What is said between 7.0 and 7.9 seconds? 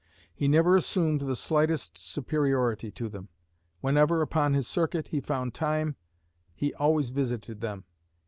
visited them.